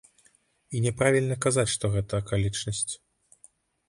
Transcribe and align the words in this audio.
І 0.77 0.79
няправільна 0.85 1.35
казаць, 1.45 1.65
што 1.73 1.85
гэта 1.97 2.13
акалічнасць. 2.23 2.93